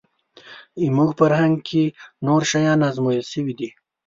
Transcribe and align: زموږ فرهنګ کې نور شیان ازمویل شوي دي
زموږ 0.83 1.09
فرهنګ 1.19 1.55
کې 1.67 1.83
نور 2.25 2.41
شیان 2.51 2.79
ازمویل 2.89 3.23
شوي 3.33 3.53
دي 3.59 3.69